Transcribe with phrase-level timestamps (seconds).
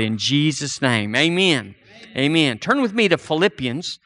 [0.00, 1.74] In Jesus' name, amen.
[2.16, 2.58] Amen.
[2.58, 3.98] Turn with me to Philippians.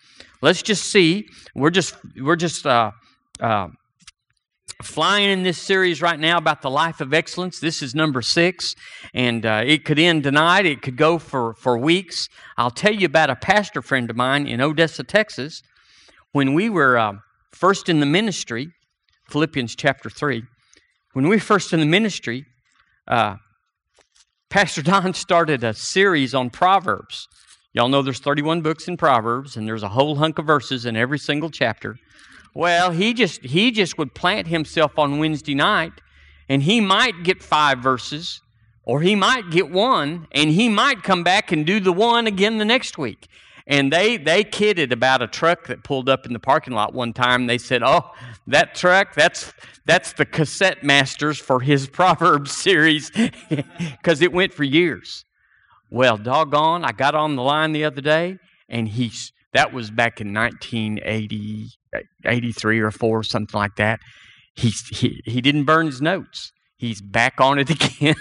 [0.43, 1.27] Let's just see.
[1.55, 2.91] We're just we're just uh,
[3.41, 3.69] uh,
[4.83, 7.61] flying in this series right now about the life of excellence.
[7.61, 8.75] This is number six,
[9.15, 10.67] and uh, it could end tonight.
[10.67, 12.29] It could go for for weeks.
[12.59, 15.63] I'll tell you about a pastor friend of mine in Odessa, Texas.
[16.33, 17.13] When we were uh,
[17.53, 18.69] first in the ministry,
[19.31, 20.43] Philippians chapter three.
[21.13, 22.45] When we were first in the ministry,
[23.07, 23.37] uh,
[24.51, 27.29] Pastor Don started a series on Proverbs.
[27.73, 30.95] Y'all know there's 31 books in Proverbs, and there's a whole hunk of verses in
[30.97, 31.97] every single chapter.
[32.55, 35.93] Well, he just he just would plant himself on Wednesday night,
[36.49, 38.41] and he might get five verses,
[38.85, 42.59] or he might get one, and he might come back and do the one again
[42.59, 43.27] the next week.
[43.67, 47.13] And they they kidded about a truck that pulled up in the parking lot one
[47.13, 47.47] time.
[47.47, 48.11] They said, "Oh,
[48.47, 49.53] that truck, that's
[49.87, 53.11] that's the cassette masters for his Proverbs series
[53.49, 55.25] because it went for years."
[55.91, 60.21] Well, doggone, I got on the line the other day, and he's that was back
[60.21, 61.69] in 1980,
[62.27, 64.01] 83 or 4, something like that.
[64.57, 66.53] He's, he, he didn't burn his notes.
[66.77, 68.17] He's back on it again.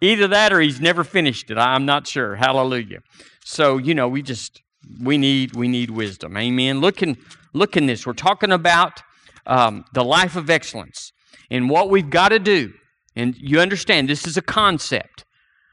[0.00, 1.58] Either that or he's never finished it.
[1.58, 2.36] I'm not sure.
[2.36, 3.00] Hallelujah.
[3.44, 4.62] So, you know, we just
[5.00, 6.36] we need we need wisdom.
[6.36, 6.80] Amen.
[6.80, 7.16] Look in
[7.52, 8.06] look in this.
[8.06, 9.02] We're talking about
[9.46, 11.12] um, the life of excellence
[11.50, 12.72] and what we've got to do.
[13.14, 15.24] And you understand this is a concept.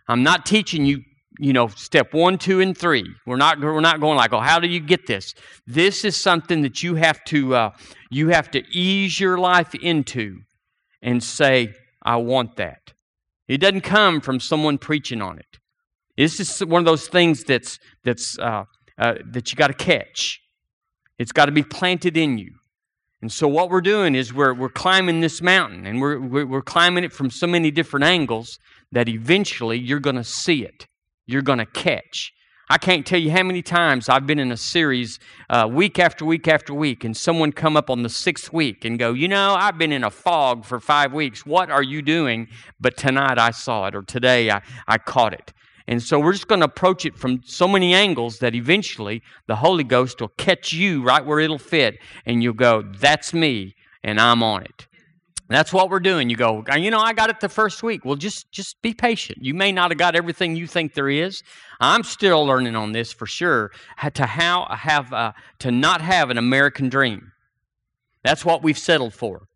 [0.08, 1.02] I'm not teaching you,
[1.40, 3.06] you know, step one, two, and three.
[3.26, 5.34] We're not we're not going like, oh, how do you get this?
[5.68, 7.70] This is something that you have to uh,
[8.10, 10.40] you have to ease your life into
[11.04, 12.94] and say, I want that.
[13.48, 15.60] It doesn't come from someone preaching on it.
[16.18, 18.64] This is one of those things that's, that's, uh,
[18.98, 20.40] uh, that you got to catch.
[21.20, 22.54] It's got to be planted in you.
[23.22, 27.06] And so, what we're doing is we're, we're climbing this mountain, and we're, we're climbing
[27.06, 28.60] it from so many different angles
[28.92, 30.88] that eventually you're going to see it.
[31.26, 32.34] You're going to catch.
[32.70, 35.20] I can't tell you how many times I've been in a series
[35.50, 38.98] uh, week after week after week, and someone come up on the sixth week and
[38.98, 41.46] go, You know, I've been in a fog for five weeks.
[41.46, 42.48] What are you doing?
[42.80, 45.52] But tonight I saw it, or today I, I caught it.
[45.90, 49.58] And so we're just going to approach it from so many angles that eventually the
[49.58, 54.22] Holy Ghost will catch you right where it'll fit, and you'll go, That's me, and
[54.22, 54.88] I'm on it.
[55.50, 56.30] That's what we're doing.
[56.30, 58.06] You go, you know, I got it the first week.
[58.06, 59.44] Well, just just be patient.
[59.44, 61.44] You may not have got everything you think there is.
[61.80, 63.72] I'm still learning on this for sure.
[64.14, 67.34] To how have uh, to not have an American dream.
[68.24, 69.48] That's what we've settled for,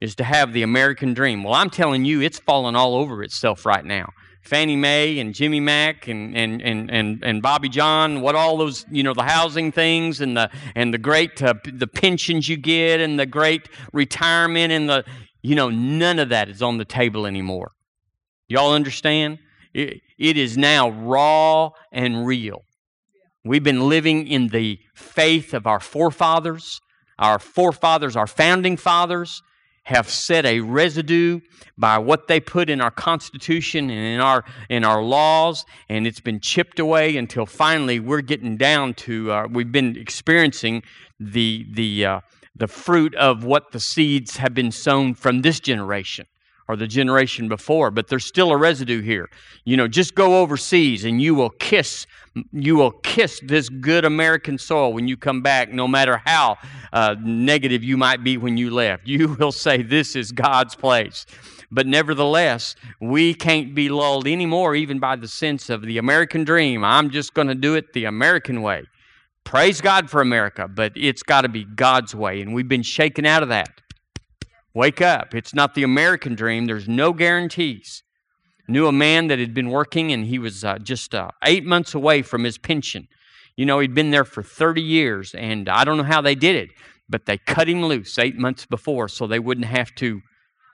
[0.00, 1.42] is to have the American dream.
[1.42, 4.10] Well, I'm telling you, it's falling all over itself right now.
[4.40, 8.86] Fannie Mae and Jimmy Mack and, and, and, and, and Bobby John, what all those,
[8.90, 13.00] you know, the housing things and the, and the great, uh, the pensions you get
[13.00, 15.04] and the great retirement and the,
[15.42, 17.72] you know, none of that is on the table anymore.
[18.48, 19.38] Y'all understand?
[19.74, 22.62] It, it is now raw and real.
[23.44, 26.80] We've been living in the faith of our forefathers,
[27.18, 29.42] our forefathers, our founding fathers,
[29.88, 31.40] have set a residue
[31.78, 36.20] by what they put in our Constitution and in our, in our laws, and it's
[36.20, 40.82] been chipped away until finally we're getting down to, uh, we've been experiencing
[41.18, 42.20] the, the, uh,
[42.54, 46.26] the fruit of what the seeds have been sown from this generation
[46.68, 49.30] or the generation before, but there's still a residue here.
[49.64, 52.06] You know, just go overseas and you will kiss
[52.52, 56.56] you will kiss this good American soil when you come back, no matter how
[56.92, 59.06] uh, negative you might be when you left.
[59.06, 61.26] You will say, This is God's place.
[61.70, 66.82] But nevertheless, we can't be lulled anymore, even by the sense of the American dream.
[66.82, 68.84] I'm just going to do it the American way.
[69.44, 73.26] Praise God for America, but it's got to be God's way, and we've been shaken
[73.26, 73.68] out of that.
[74.74, 75.34] Wake up.
[75.34, 76.66] It's not the American dream.
[76.66, 78.02] There's no guarantees.
[78.68, 81.94] Knew a man that had been working and he was uh, just uh, eight months
[81.94, 83.08] away from his pension.
[83.56, 86.54] You know, he'd been there for 30 years, and I don't know how they did
[86.54, 86.70] it,
[87.08, 90.20] but they cut him loose eight months before so they wouldn't have to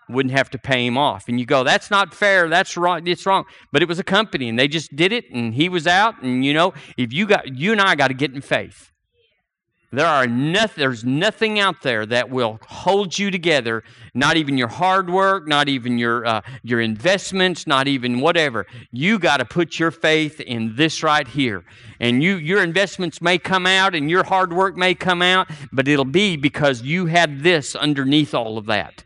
[0.08, 1.28] wouldn't have to pay him off.
[1.28, 2.48] And you go, that's not fair.
[2.48, 3.06] That's wrong.
[3.06, 3.44] It's wrong.
[3.72, 6.20] But it was a company, and they just did it, and he was out.
[6.22, 8.90] And you know, if you got you and I got to get in faith.
[9.94, 13.84] There are nothing, there's nothing out there that will hold you together.
[14.14, 18.66] Not even your hard work, not even your uh, your investments, not even whatever.
[18.92, 21.64] You got to put your faith in this right here,
[22.00, 25.88] and you your investments may come out and your hard work may come out, but
[25.88, 29.04] it'll be because you had this underneath all of that.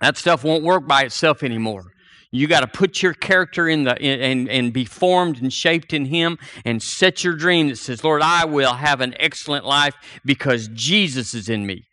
[0.00, 1.92] That stuff won't work by itself anymore.
[2.30, 5.92] You got to put your character in the in, and and be formed and shaped
[5.92, 9.94] in Him, and set your dream that says, "Lord, I will have an excellent life
[10.24, 11.86] because Jesus is in me."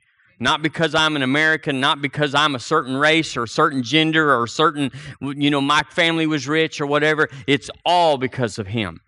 [0.44, 4.32] not because I'm an American, not because I'm a certain race or a certain gender
[4.34, 4.92] or a certain,
[5.22, 7.30] you know, my family was rich or whatever.
[7.48, 9.00] It's all because of Him.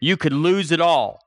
[0.00, 1.20] You could lose it all,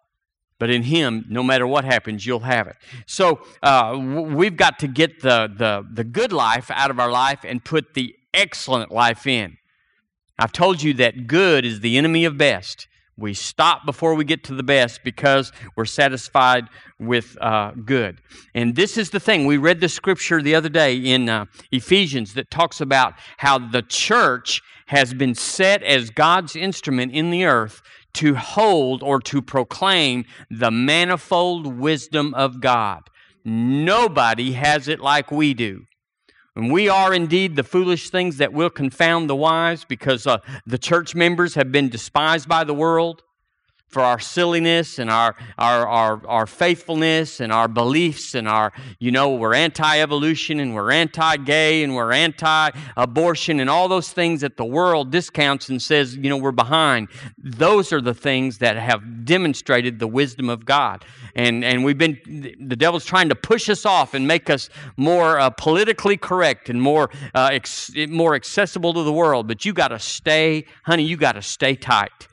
[0.60, 2.76] but in Him, no matter what happens, you'll have it.
[3.08, 7.40] So uh, we've got to get the, the, the good life out of our life
[7.44, 9.58] and put the excellent life in.
[10.38, 12.88] I've told you that good is the enemy of best.
[13.18, 16.66] We stop before we get to the best because we're satisfied
[17.00, 18.20] with uh, good.
[18.54, 19.46] And this is the thing.
[19.46, 23.82] We read the scripture the other day in uh, Ephesians that talks about how the
[23.84, 27.82] church has been set as God's instrument in the earth
[28.16, 33.02] to hold or to proclaim the manifold wisdom of God.
[33.46, 35.86] Nobody has it like we do.
[36.56, 40.78] And we are indeed the foolish things that will confound the wise because uh, the
[40.78, 43.24] church members have been despised by the world
[43.96, 49.10] for our silliness and our, our, our, our faithfulness and our beliefs and our, you
[49.10, 54.12] know, we're anti evolution and we're anti gay and we're anti abortion and all those
[54.12, 57.08] things that the world discounts and says, you know, we're behind.
[57.38, 61.06] Those are the things that have demonstrated the wisdom of God.
[61.34, 62.20] And, and we've been,
[62.60, 66.82] the devil's trying to push us off and make us more uh, politically correct and
[66.82, 69.48] more, uh, ex- more accessible to the world.
[69.48, 72.28] But you got to stay, honey, you got to stay tight.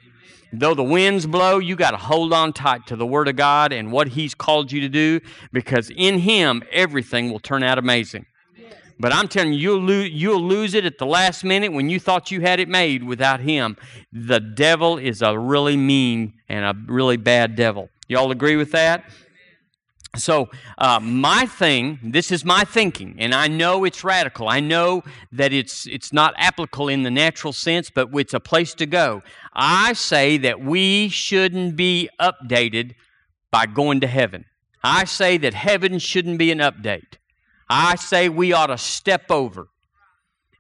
[0.53, 3.73] Though the winds blow, you got to hold on tight to the Word of God
[3.73, 5.21] and what He's called you to do
[5.51, 8.27] because in Him, everything will turn out amazing.
[9.01, 11.99] But I'm telling you, you'll lose, you'll lose it at the last minute when you
[11.99, 13.77] thought you had it made without Him.
[14.13, 17.89] The devil is a really mean and a really bad devil.
[18.09, 19.05] Y'all agree with that?
[20.15, 24.47] So, uh, my thing, this is my thinking, and I know it's radical.
[24.47, 28.75] I know that it's, it's not applicable in the natural sense, but it's a place
[28.75, 29.23] to go.
[29.55, 32.93] I say that we shouldn't be updated
[33.51, 34.45] by going to heaven.
[34.85, 37.15] I say that heaven shouldn't be an update.
[37.71, 39.69] I say we ought to step over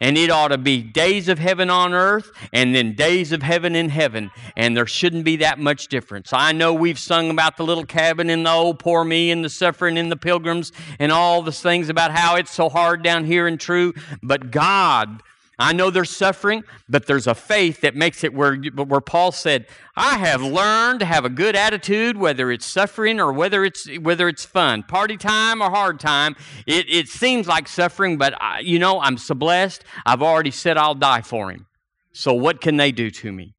[0.02, 3.76] and it ought to be days of heaven on earth and then days of heaven
[3.76, 4.32] in heaven.
[4.56, 6.32] And there shouldn't be that much difference.
[6.32, 9.48] I know we've sung about the little cabin and the old poor me and the
[9.48, 13.46] suffering and the pilgrims and all the things about how it's so hard down here
[13.46, 13.94] and true.
[14.24, 15.22] But God
[15.58, 19.66] I know there's suffering, but there's a faith that makes it where, where Paul said,
[19.96, 24.28] I have learned to have a good attitude, whether it's suffering or whether it's, whether
[24.28, 24.82] it's fun.
[24.82, 29.18] Party time or hard time, it, it seems like suffering, but I, you know, I'm
[29.18, 29.84] so blessed.
[30.06, 31.66] I've already said I'll die for him.
[32.12, 33.54] So what can they do to me?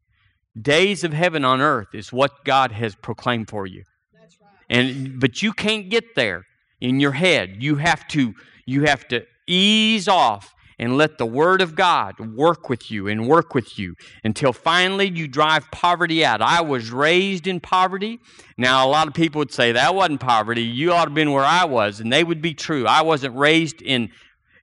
[0.59, 3.83] Days of heaven on earth is what God has proclaimed for you.
[4.13, 4.31] Right.
[4.69, 6.45] And, but you can't get there
[6.81, 7.57] in your head.
[7.59, 8.33] You have to,
[8.65, 13.27] you have to ease off and let the Word of God work with you and
[13.27, 16.41] work with you until finally you drive poverty out.
[16.41, 18.19] I was raised in poverty.
[18.57, 20.63] Now, a lot of people would say that wasn't poverty.
[20.63, 22.87] You ought to have been where I was, and they would be true.
[22.87, 24.09] I wasn't raised in,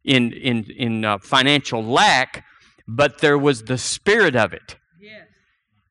[0.05, 2.45] in, in, in uh, financial lack,
[2.89, 4.77] but there was the spirit of it.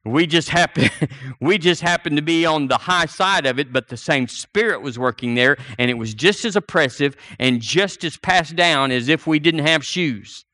[0.06, 0.90] We just happen
[1.42, 4.82] we just happened to be on the high side of it, but the same spirit
[4.82, 9.10] was working there, and it was just as oppressive and just as passed down as
[9.10, 10.46] if we didn't have shoes.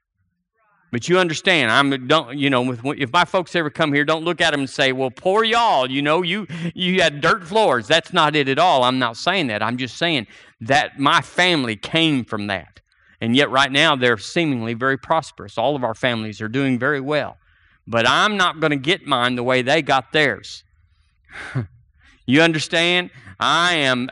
[0.91, 4.41] But you understand, I'm don't you know if my folks ever come here, don't look
[4.41, 7.87] at them and say, "Well, poor y'all," you know, you you had dirt floors.
[7.87, 8.83] That's not it at all.
[8.83, 9.61] I'm not saying that.
[9.61, 10.25] I'm just saying
[10.61, 12.81] that my family came from that,
[13.21, 15.57] and yet right now they're seemingly very prosperous.
[15.57, 17.37] All of our families are doing very well
[17.87, 20.63] but I'm not going to get mine the way they got theirs.
[22.25, 23.11] you understand?
[23.39, 24.09] I am.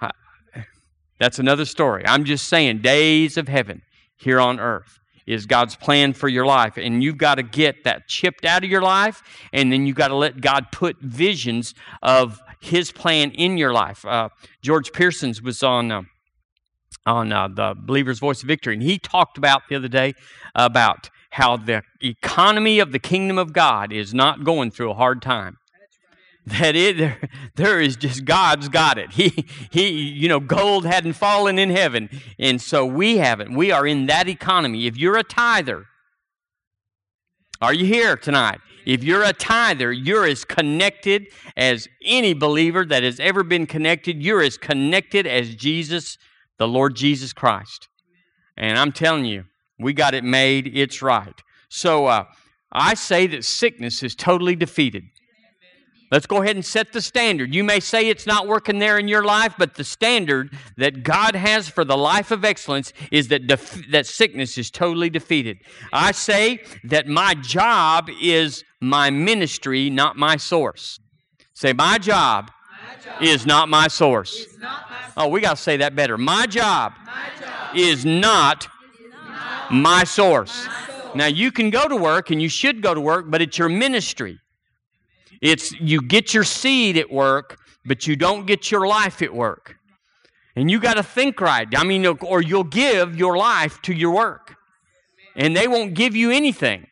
[1.18, 2.04] that's another story.
[2.06, 3.82] I'm just saying, days of heaven
[4.16, 6.78] here on earth is God's plan for your life.
[6.78, 10.08] And you've got to get that chipped out of your life, and then you've got
[10.08, 14.04] to let God put visions of His plan in your life.
[14.04, 14.30] Uh,
[14.62, 15.92] George Pearsons was on.
[15.92, 16.02] Uh,
[17.06, 20.12] on uh, the Believer's Voice of Victory, and he talked about the other day
[20.54, 25.22] about how the economy of the kingdom of God is not going through a hard
[25.22, 25.56] time.
[26.46, 27.14] That it
[27.56, 29.12] there, is just God's got it.
[29.12, 33.54] He he you know gold hadn't fallen in heaven, and so we haven't.
[33.54, 34.86] We are in that economy.
[34.86, 35.84] If you're a tither,
[37.60, 38.60] are you here tonight?
[38.86, 41.26] If you're a tither, you're as connected
[41.56, 44.22] as any believer that has ever been connected.
[44.22, 46.16] You're as connected as Jesus,
[46.58, 47.88] the Lord Jesus Christ.
[48.56, 49.44] And I'm telling you,
[49.78, 50.76] we got it made.
[50.76, 51.40] It's right.
[51.68, 52.24] So uh,
[52.72, 55.04] I say that sickness is totally defeated.
[56.10, 57.54] Let's go ahead and set the standard.
[57.54, 61.34] You may say it's not working there in your life, but the standard that God
[61.34, 65.58] has for the life of excellence is that, def- that sickness is totally defeated.
[65.92, 70.98] I say that my job is my ministry, not my source.
[71.52, 72.50] Say, my job
[73.20, 74.46] is not my source.
[75.14, 76.16] Oh, we got to say that better.
[76.16, 76.94] My job
[77.74, 78.68] is not
[79.70, 80.66] my source.
[81.14, 83.68] Now, you can go to work and you should go to work, but it's your
[83.68, 84.38] ministry.
[85.40, 89.76] It's you get your seed at work, but you don't get your life at work.
[90.56, 91.68] And you got to think right.
[91.76, 94.56] I mean, or you'll give your life to your work,
[95.36, 96.86] and they won't give you anything.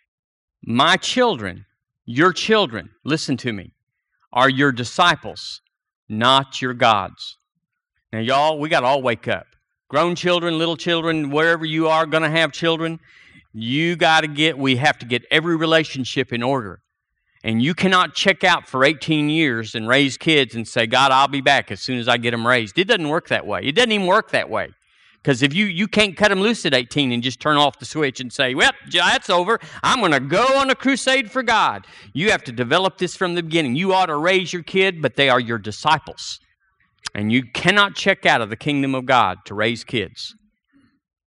[0.64, 1.66] My children,
[2.04, 3.73] your children, listen to me,
[4.33, 5.61] are your disciples,
[6.09, 7.38] not your gods.
[8.12, 9.47] Now, y'all, we got to all wake up.
[9.88, 12.98] Grown children, little children, wherever you are going to have children,
[13.52, 16.80] you got to get, we have to get every relationship in order.
[17.44, 21.28] And you cannot check out for 18 years and raise kids and say, God, I'll
[21.28, 22.76] be back as soon as I get them raised.
[22.76, 23.60] It doesn't work that way.
[23.62, 24.70] It doesn't even work that way.
[25.22, 27.84] Because if you, you can't cut them loose at 18 and just turn off the
[27.84, 29.60] switch and say, well, that's over.
[29.84, 31.86] I'm going to go on a crusade for God.
[32.12, 33.76] You have to develop this from the beginning.
[33.76, 36.40] You ought to raise your kid, but they are your disciples.
[37.14, 40.34] And you cannot check out of the kingdom of God to raise kids.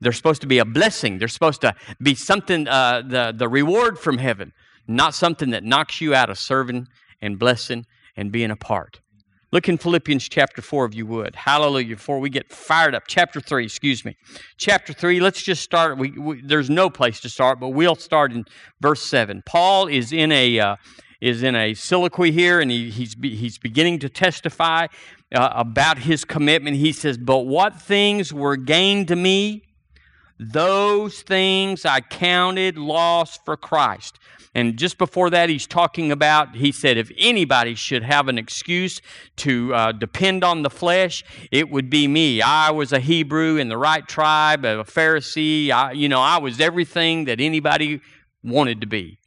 [0.00, 1.18] They're supposed to be a blessing.
[1.18, 4.52] They're supposed to be something, uh, the, the reward from heaven
[4.88, 6.88] not something that knocks you out of serving
[7.20, 7.84] and blessing
[8.16, 9.00] and being a part.
[9.50, 11.34] Look in Philippians chapter 4 if you would.
[11.34, 11.96] Hallelujah.
[11.96, 13.04] Before we get fired up.
[13.06, 14.16] Chapter 3, excuse me.
[14.58, 15.96] Chapter 3, let's just start.
[15.96, 18.44] We, we there's no place to start, but we'll start in
[18.80, 19.42] verse 7.
[19.46, 20.58] Paul is in a.
[20.58, 20.76] Uh,
[21.20, 24.86] is in a soliloquy here, and he, he's, he's beginning to testify
[25.34, 26.76] uh, about his commitment.
[26.76, 29.64] He says, But what things were gained to me,
[30.38, 34.18] those things I counted loss for Christ.
[34.54, 39.00] And just before that, he's talking about, he said, if anybody should have an excuse
[39.36, 42.42] to uh, depend on the flesh, it would be me.
[42.42, 45.70] I was a Hebrew in the right tribe, a Pharisee.
[45.70, 48.00] I, you know, I was everything that anybody
[48.42, 49.18] wanted to be.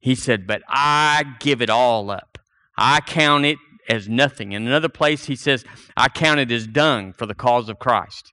[0.00, 2.38] He said, but I give it all up.
[2.76, 4.52] I count it as nothing.
[4.52, 5.64] In another place, he says,
[5.96, 8.32] I count it as dung for the cause of Christ.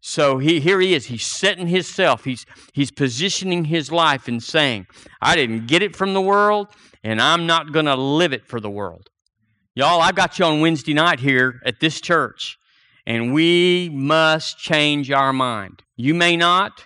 [0.00, 1.06] So he, here he is.
[1.06, 2.24] He's setting himself.
[2.24, 4.86] He's, he's positioning his life and saying,
[5.20, 6.68] I didn't get it from the world,
[7.02, 9.08] and I'm not going to live it for the world.
[9.74, 12.56] Y'all, I've got you on Wednesday night here at this church,
[13.04, 15.82] and we must change our mind.
[15.96, 16.84] You may not,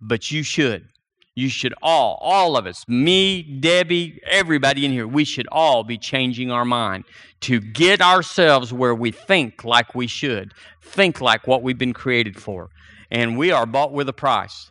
[0.00, 0.88] but you should.
[1.34, 5.96] You should all, all of us, me, Debbie, everybody in here, we should all be
[5.96, 7.04] changing our mind
[7.40, 12.38] to get ourselves where we think like we should, think like what we've been created
[12.38, 12.68] for.
[13.10, 14.70] And we are bought with a price.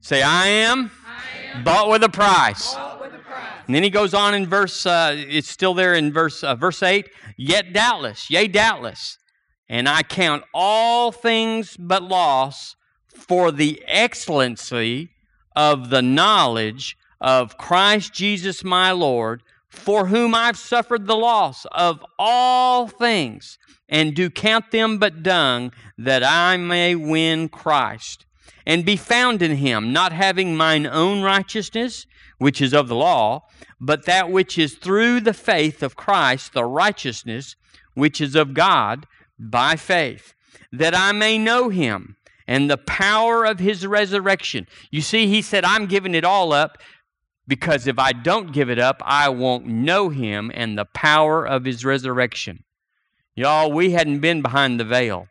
[0.00, 2.74] Say, I am, I am bought, with a price.
[3.66, 6.82] And then he goes on in verse, uh, it's still there in verse, uh, verse
[6.82, 9.18] 8, yet doubtless, yea, doubtless,
[9.68, 12.74] and I count all things but loss
[13.06, 15.10] for the excellency
[15.54, 22.04] of the knowledge of Christ Jesus my Lord, for whom I've suffered the loss of
[22.18, 28.26] all things, and do count them but dung, that I may win Christ,
[28.66, 32.06] and be found in him, not having mine own righteousness,
[32.38, 33.46] which is of the law,
[33.80, 37.56] but that which is through the faith of Christ, the righteousness
[37.94, 39.06] which is of God
[39.38, 40.34] by faith,
[40.72, 42.16] that I may know him
[42.46, 44.66] and the power of his resurrection.
[44.90, 46.78] You see, he said, I'm giving it all up
[47.46, 51.64] because if I don't give it up, I won't know him and the power of
[51.64, 52.64] his resurrection.
[53.34, 55.26] Y'all, we hadn't been behind the veil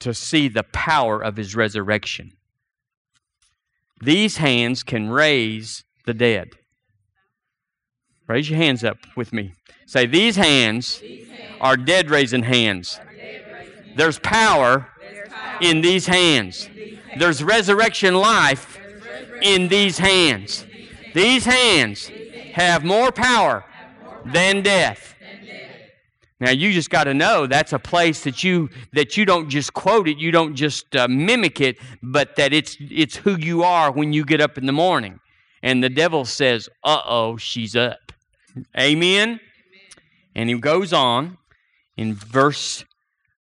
[0.00, 2.32] to see the power of his resurrection.
[4.00, 6.50] These hands can raise the dead.
[8.28, 9.54] Raise your hands up with me.
[9.86, 11.02] Say, These hands,
[11.60, 13.00] are dead raising hands.
[13.96, 14.88] There's power
[15.60, 16.68] in these hands.
[17.18, 18.78] There's resurrection life
[19.42, 20.66] in these hands.
[21.14, 22.10] These hands
[22.54, 23.64] have more power
[24.24, 25.14] than death.
[26.40, 29.72] Now you just got to know that's a place that you that you don't just
[29.74, 33.90] quote it, you don't just uh, mimic it, but that it's it's who you are
[33.90, 35.18] when you get up in the morning.
[35.62, 38.12] And the devil says, "Uh-oh, she's up."
[38.78, 39.40] Amen.
[40.36, 41.38] And he goes on
[41.96, 42.84] in verse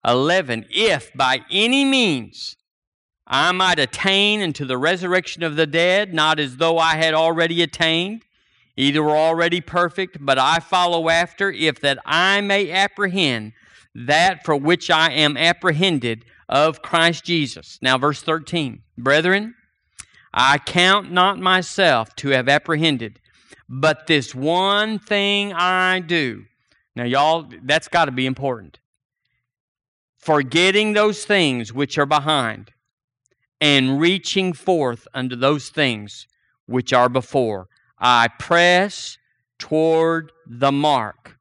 [0.04, 2.56] 11 If by any means
[3.26, 7.62] I might attain unto the resurrection of the dead, not as though I had already
[7.62, 8.24] attained,
[8.76, 13.52] either were already perfect, but I follow after, if that I may apprehend
[13.94, 17.78] that for which I am apprehended of Christ Jesus.
[17.80, 19.54] Now, verse 13 Brethren,
[20.34, 23.20] I count not myself to have apprehended,
[23.68, 26.44] but this one thing I do.
[26.96, 28.78] Now, y'all, that's got to be important
[30.22, 32.70] forgetting those things which are behind,
[33.60, 36.26] and reaching forth unto those things
[36.66, 37.68] which are before.
[37.98, 39.18] I press
[39.58, 41.36] toward the mark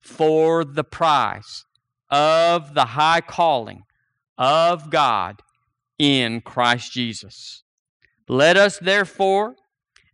[0.00, 1.64] for the prize
[2.10, 3.82] of the high calling
[4.38, 5.40] of God
[5.98, 7.62] in Christ Jesus.
[8.28, 9.54] Let us therefore,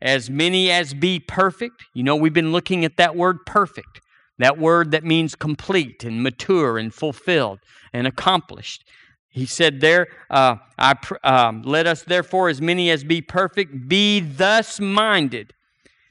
[0.00, 4.00] as many as be perfect, you know, we've been looking at that word perfect,
[4.38, 7.58] that word that means complete and mature and fulfilled
[7.92, 8.84] and accomplished.
[9.28, 14.20] He said there, uh, I, um, let us therefore, as many as be perfect, be
[14.20, 15.52] thus minded.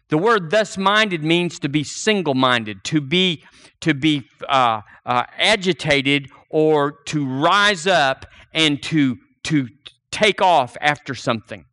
[0.10, 3.44] The word thus minded means to be single minded, to be,
[3.82, 9.68] to be uh, uh, agitated or to rise up and to, to
[10.12, 11.66] take off after something.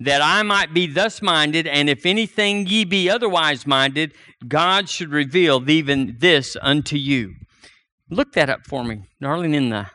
[0.00, 4.14] That I might be thus minded, and if anything ye be otherwise minded,
[4.48, 7.34] God should reveal even this unto you.
[8.08, 9.86] Look that up for me, darling, in the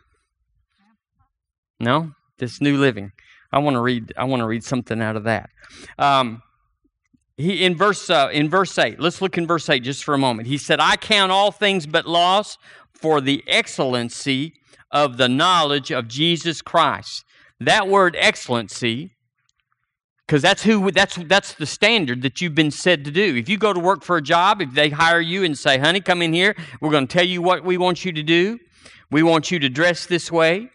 [1.79, 2.11] No?
[2.37, 3.11] This new living.
[3.51, 5.49] I want to read I want to read something out of that.
[5.97, 6.43] Um,
[7.37, 10.17] he in verse uh, in verse 8 let's look in verse 8 just for a
[10.17, 12.57] moment he said i count all things but loss
[12.93, 14.53] for the excellency
[14.91, 17.25] of the knowledge of jesus christ
[17.59, 19.14] that word excellency
[20.25, 23.35] because that's who that's that's the standard that you've been said to do.
[23.35, 26.01] If you go to work for a job if they hire you and say honey
[26.01, 26.55] come in here.
[26.81, 28.59] We're going to tell you what we want you to do.
[29.11, 30.69] We want you to dress this way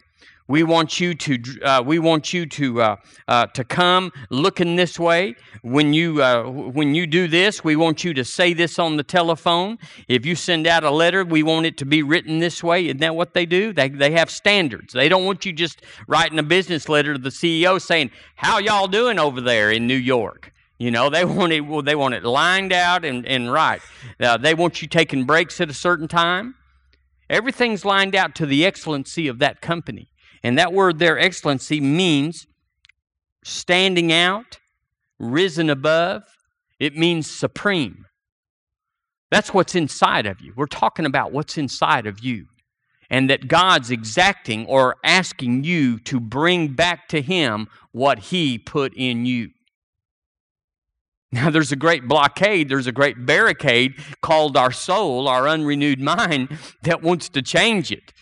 [0.51, 2.97] we want you to uh, we want you to uh,
[3.29, 5.37] uh, to come looking this way.
[5.63, 9.05] When you uh, when you do this, we want you to say this on the
[9.05, 9.79] telephone.
[10.09, 12.87] If you send out a letter, we want it to be written this way.
[12.87, 13.73] Isn't that what they do?
[13.73, 14.93] They they have standards.
[14.93, 18.89] They don't want you just writing a business letter to the CEO saying, "How y'all
[18.89, 21.61] doing over there in New York?" You know, they want it.
[21.61, 23.81] Well, they want it lined out and and right.
[24.19, 26.57] They want you taking breaks at a certain time.
[27.29, 30.11] Everything's lined out to the excellency of that company.
[30.43, 32.47] And that word there, excellency, means
[33.45, 34.59] standing out,
[35.19, 36.23] risen above.
[36.79, 38.07] It means supreme.
[39.31, 40.53] That's what's inside of you.
[40.57, 42.47] We're talking about what's inside of you.
[43.11, 48.95] And that God's exacting or asking you to bring back to Him what He put
[48.95, 49.51] in you.
[51.33, 56.57] Now, there's a great blockade, there's a great barricade called our soul, our unrenewed mind,
[56.83, 58.13] that wants to change it.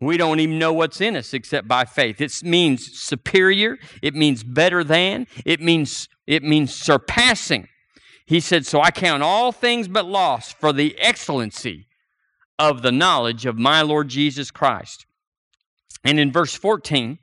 [0.00, 2.20] We don't even know what's in us except by faith.
[2.20, 7.68] It means superior, it means better than, it means it means surpassing.
[8.26, 11.86] He said, "So I count all things but loss for the excellency
[12.58, 15.06] of the knowledge of my Lord Jesus Christ."
[16.04, 17.18] And in verse 14,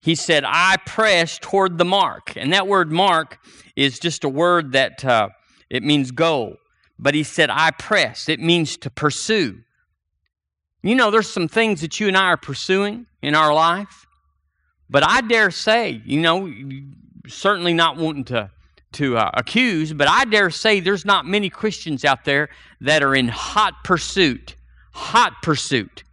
[0.00, 2.36] he said, I press toward the mark.
[2.36, 3.38] And that word mark
[3.76, 5.28] is just a word that uh,
[5.68, 6.56] it means goal.
[6.98, 8.28] But he said, I press.
[8.28, 9.60] It means to pursue.
[10.88, 14.06] You know, there's some things that you and I are pursuing in our life,
[14.88, 16.50] but I dare say, you know,
[17.26, 18.50] certainly not wanting to
[18.92, 22.48] to uh, accuse, but I dare say there's not many Christians out there
[22.80, 24.56] that are in hot pursuit,
[24.94, 26.04] hot pursuit,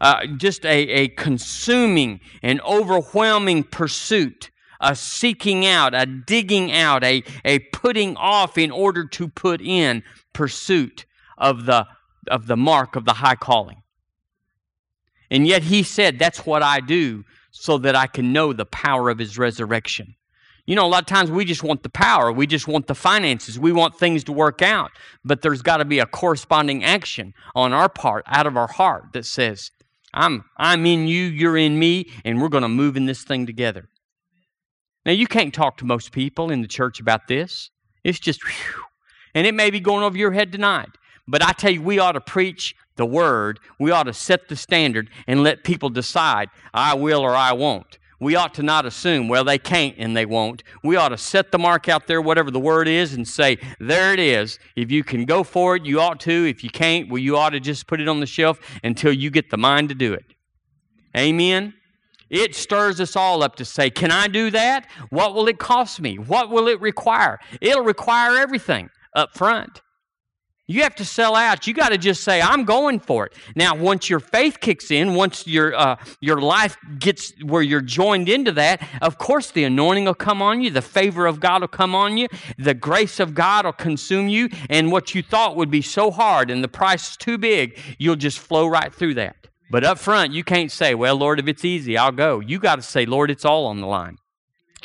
[0.00, 7.22] uh, just a, a consuming and overwhelming pursuit, a seeking out, a digging out, a,
[7.44, 11.04] a putting off in order to put in pursuit
[11.36, 11.86] of the,
[12.28, 13.82] of the mark of the high calling.
[15.34, 19.10] And yet he said, That's what I do so that I can know the power
[19.10, 20.14] of his resurrection.
[20.64, 22.94] You know, a lot of times we just want the power, we just want the
[22.94, 24.92] finances, we want things to work out,
[25.24, 29.12] but there's got to be a corresponding action on our part, out of our heart,
[29.12, 29.72] that says,
[30.14, 33.44] I'm, I'm in you, you're in me, and we're going to move in this thing
[33.44, 33.88] together.
[35.04, 37.70] Now, you can't talk to most people in the church about this.
[38.04, 38.84] It's just, whew,
[39.34, 40.90] and it may be going over your head tonight.
[41.26, 43.60] But I tell you, we ought to preach the word.
[43.78, 47.98] We ought to set the standard and let people decide, I will or I won't.
[48.20, 50.62] We ought to not assume, well, they can't and they won't.
[50.82, 54.14] We ought to set the mark out there, whatever the word is, and say, there
[54.14, 54.58] it is.
[54.76, 56.48] If you can go for it, you ought to.
[56.48, 59.30] If you can't, well, you ought to just put it on the shelf until you
[59.30, 60.24] get the mind to do it.
[61.16, 61.74] Amen?
[62.30, 64.88] It stirs us all up to say, Can I do that?
[65.10, 66.18] What will it cost me?
[66.18, 67.38] What will it require?
[67.60, 69.82] It'll require everything up front.
[70.66, 71.66] You have to sell out.
[71.66, 75.14] You got to just say, "I'm going for it." Now, once your faith kicks in,
[75.14, 80.06] once your uh, your life gets where you're joined into that, of course, the anointing
[80.06, 80.70] will come on you.
[80.70, 82.28] The favor of God will come on you.
[82.58, 86.50] The grace of God will consume you, and what you thought would be so hard
[86.50, 89.36] and the price is too big, you'll just flow right through that.
[89.70, 92.76] But up front, you can't say, "Well, Lord, if it's easy, I'll go." You got
[92.76, 94.16] to say, "Lord, it's all on the line."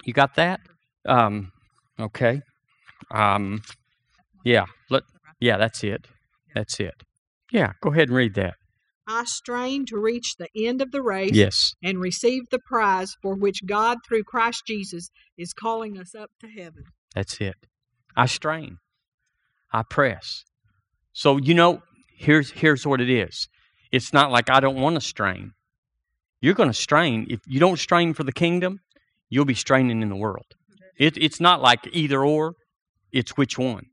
[0.03, 0.59] You got that?
[1.05, 1.53] Um,
[1.97, 2.41] okay.
[3.11, 3.61] Um,
[4.43, 4.65] yeah.
[5.39, 6.07] Yeah, that's it.
[6.53, 7.03] That's it.
[7.51, 8.55] Yeah, go ahead and read that.
[9.07, 11.73] I strain to reach the end of the race Yes.
[11.81, 16.47] and receive the prize for which God, through Christ Jesus, is calling us up to
[16.47, 16.83] heaven.
[17.15, 17.55] That's it.
[18.15, 18.77] I strain.
[19.73, 20.43] I press
[21.13, 21.81] So, you know,
[22.15, 23.47] here's, here's what it is
[23.91, 25.53] it's not like I don't want to strain.
[26.41, 27.25] You're going to strain.
[27.29, 28.79] If you don't strain for the kingdom,
[29.29, 30.45] you'll be straining in the world.
[30.97, 32.53] It, it's not like either or,
[33.11, 33.87] it's which one.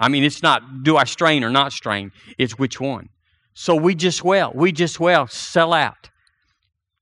[0.00, 3.10] I mean, it's not do I strain or not strain, it's which one.
[3.54, 6.10] So we just well, we just well sell out.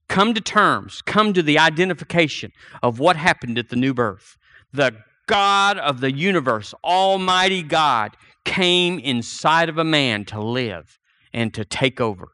[0.09, 2.51] Come to terms, come to the identification
[2.83, 4.37] of what happened at the new birth.
[4.73, 10.99] The God of the universe, Almighty God, came inside of a man to live
[11.31, 12.29] and to take over.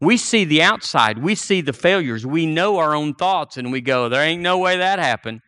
[0.00, 3.80] We see the outside, we see the failures, we know our own thoughts, and we
[3.80, 5.40] go, There ain't no way that happened.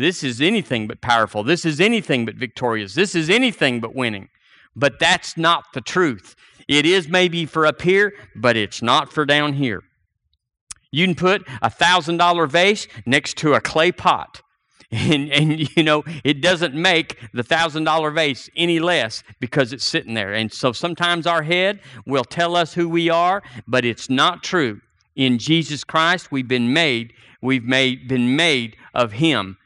[0.00, 1.44] This is anything but powerful.
[1.44, 2.94] This is anything but victorious.
[2.94, 4.30] This is anything but winning.
[4.74, 6.34] But that's not the truth.
[6.68, 9.82] It is maybe for up here, but it's not for down here.
[10.90, 14.42] You can put a thousand dollar vase next to a clay pot.
[14.92, 19.86] And, and you know, it doesn't make the thousand dollar vase any less because it's
[19.86, 20.32] sitting there.
[20.32, 24.80] And so sometimes our head will tell us who we are, but it's not true.
[25.14, 29.58] In Jesus Christ, we've been made, we've made, been made of Him.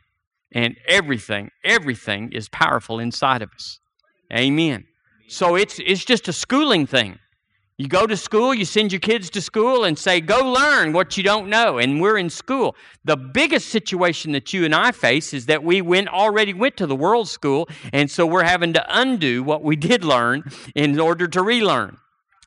[0.54, 3.80] And everything, everything is powerful inside of us.
[4.32, 4.84] Amen.
[5.28, 7.18] So it's it's just a schooling thing.
[7.76, 11.16] You go to school, you send your kids to school and say, go learn what
[11.16, 11.78] you don't know.
[11.78, 12.76] And we're in school.
[13.04, 16.86] The biggest situation that you and I face is that we went already went to
[16.86, 20.44] the world school, and so we're having to undo what we did learn
[20.76, 21.98] in order to relearn.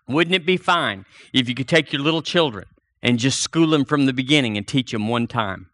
[0.08, 2.66] Wouldn't it be fine if you could take your little children
[3.04, 5.70] and just school them from the beginning and teach them one time?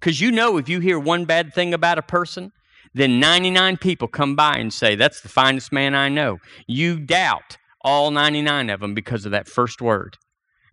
[0.00, 2.52] Because you know, if you hear one bad thing about a person,
[2.94, 6.38] then 99 people come by and say, That's the finest man I know.
[6.66, 10.16] You doubt all 99 of them because of that first word.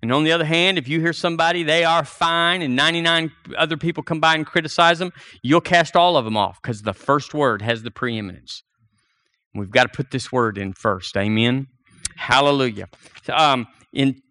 [0.02, 3.78] And on the other hand, if you hear somebody, they are fine, and 99 other
[3.78, 7.34] people come by and criticize them, you'll cast all of them off because the first
[7.34, 8.64] word has the preeminence.
[9.56, 11.16] We've got to put this word in first.
[11.16, 11.68] Amen.
[12.18, 12.88] Hallelujah.
[13.30, 14.22] Um, in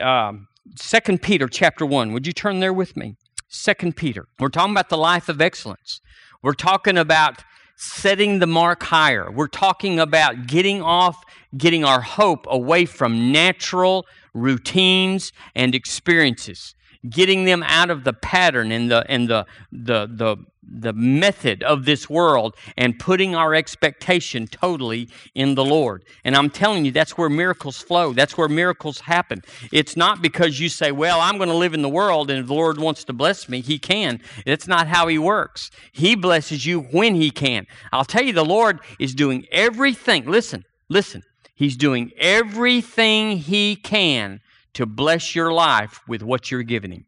[0.00, 3.16] um, 2 Peter chapter 1, would you turn there with me?
[3.50, 4.26] 2 Peter.
[4.38, 6.00] We're talking about the life of excellence.
[6.42, 7.44] We're talking about
[7.76, 9.30] setting the mark higher.
[9.30, 11.22] We're talking about getting off,
[11.56, 16.74] getting our hope away from natural routines and experiences,
[17.08, 20.36] getting them out of the pattern and the and the the the
[20.70, 26.04] the method of this world and putting our expectation totally in the Lord.
[26.24, 28.12] And I'm telling you, that's where miracles flow.
[28.12, 29.42] That's where miracles happen.
[29.72, 32.46] It's not because you say, Well, I'm going to live in the world, and if
[32.46, 34.20] the Lord wants to bless me, He can.
[34.44, 35.70] That's not how He works.
[35.92, 37.66] He blesses you when He can.
[37.92, 40.26] I'll tell you, the Lord is doing everything.
[40.26, 41.22] Listen, listen.
[41.54, 44.40] He's doing everything He can
[44.78, 47.04] to bless your life with what you're giving Him.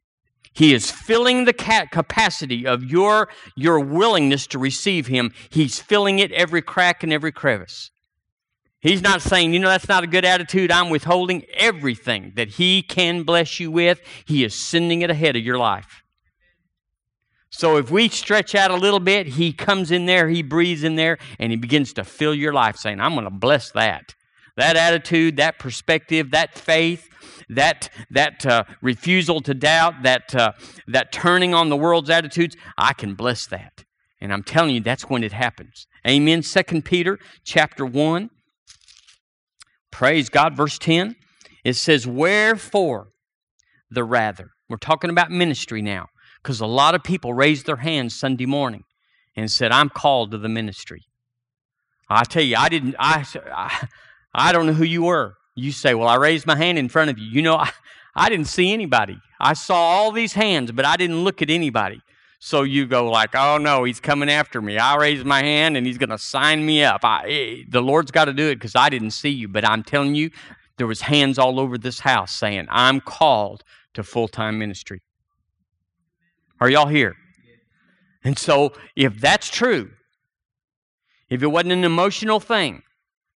[0.53, 5.33] He is filling the capacity of your, your willingness to receive Him.
[5.51, 7.93] He's filling it every crack and every crevice.
[8.81, 10.73] He's not saying, you know, that's not a good attitude.
[10.73, 14.01] I'm withholding everything that He can bless you with.
[14.25, 16.03] He is sending it ahead of your life.
[17.51, 20.97] So if we stretch out a little bit, He comes in there, He breathes in
[20.97, 24.17] there, and He begins to fill your life, saying, I'm going to bless that.
[24.57, 27.09] That attitude, that perspective, that faith,
[27.51, 30.53] that, that uh, refusal to doubt, that, uh,
[30.87, 33.85] that turning on the world's attitudes, I can bless that.
[34.21, 35.87] And I'm telling you, that's when it happens.
[36.07, 36.43] Amen.
[36.43, 38.31] Second Peter chapter 1.
[39.91, 40.57] Praise God.
[40.57, 41.17] Verse 10.
[41.65, 43.09] It says, Wherefore
[43.91, 44.51] the rather.
[44.69, 46.07] We're talking about ministry now.
[46.43, 48.85] Because a lot of people raised their hands Sunday morning
[49.37, 51.03] and said, I'm called to the ministry.
[52.09, 53.89] I tell you, I didn't, I, I,
[54.35, 55.35] I don't know who you were.
[55.55, 57.27] You say, Well, I raised my hand in front of you.
[57.27, 57.71] You know, I,
[58.15, 59.21] I didn't see anybody.
[59.39, 62.03] I saw all these hands, but I didn't look at anybody.
[62.43, 64.79] So you go like, oh no, he's coming after me.
[64.79, 67.05] I raise my hand and he's going to sign me up.
[67.05, 69.47] I, eh, the Lord's got to do it because I didn't see you.
[69.47, 70.31] But I'm telling you,
[70.79, 75.03] there was hands all over this house saying, I'm called to full-time ministry.
[76.61, 77.15] Are y'all here?
[78.25, 79.91] And so if that's true,
[81.29, 82.83] if it wasn't an emotional thing,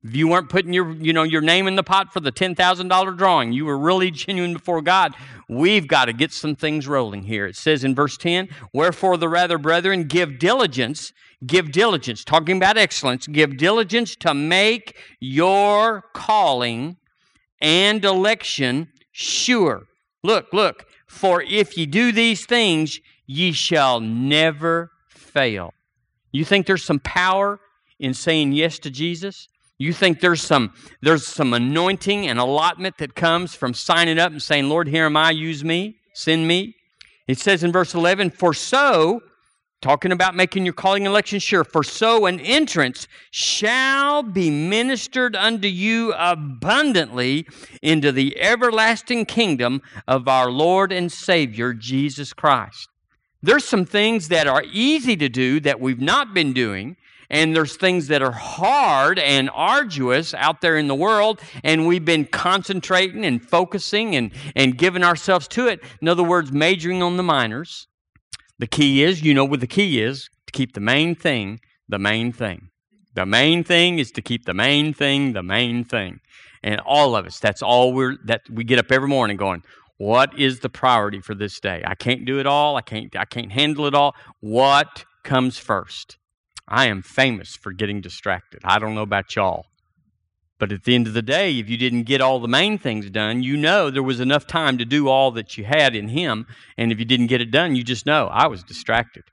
[0.04, 3.52] you weren't putting your, you know, your name in the pot for the $10,000 drawing,
[3.52, 5.14] you were really genuine before God,
[5.48, 7.46] we've got to get some things rolling here.
[7.46, 11.12] It says in verse 10, Wherefore the rather, brethren, give diligence,
[11.46, 16.96] give diligence, talking about excellence, give diligence to make your calling
[17.60, 19.84] and election sure.
[20.24, 25.74] Look, look, for if ye do these things, ye shall never fail.
[26.32, 27.60] You think there's some power
[28.00, 29.46] in saying yes to Jesus?
[29.82, 34.40] You think there's some there's some anointing and allotment that comes from signing up and
[34.40, 36.76] saying, "Lord, here am I, use me, send me."
[37.26, 39.22] It says in verse 11, "For so
[39.80, 41.64] talking about making your calling and election sure.
[41.64, 47.44] For so an entrance shall be ministered unto you abundantly
[47.82, 52.88] into the everlasting kingdom of our Lord and Savior Jesus Christ.
[53.42, 56.96] There's some things that are easy to do that we've not been doing,
[57.32, 62.04] and there's things that are hard and arduous out there in the world, and we've
[62.04, 65.82] been concentrating and focusing and, and giving ourselves to it.
[66.00, 67.88] In other words, majoring on the minors.
[68.60, 71.98] The key is, you know what the key is, to keep the main thing the
[71.98, 72.68] main thing.
[73.14, 76.20] The main thing is to keep the main thing the main thing.
[76.62, 79.62] And all of us, that's all we're that we get up every morning going,
[79.98, 81.82] what is the priority for this day?
[81.84, 82.76] I can't do it all.
[82.76, 84.14] I can't I can't handle it all.
[84.40, 86.18] What comes first?
[86.68, 88.60] I am famous for getting distracted.
[88.64, 89.66] I don't know about y'all.
[90.58, 93.10] But at the end of the day, if you didn't get all the main things
[93.10, 96.46] done, you know there was enough time to do all that you had in Him.
[96.78, 99.24] And if you didn't get it done, you just know I was distracted.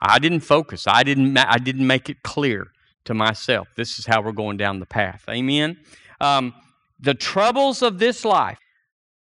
[0.00, 0.86] I didn't focus.
[0.86, 1.36] I didn't.
[1.36, 2.68] I didn't make it clear
[3.06, 3.68] to myself.
[3.76, 5.24] This is how we're going down the path.
[5.28, 5.76] Amen.
[6.20, 6.54] Um,
[7.00, 8.58] the troubles of this life,